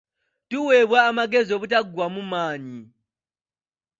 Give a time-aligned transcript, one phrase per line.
[0.49, 2.79] Tuweebwa amagezi obutaggwaamu maanyi.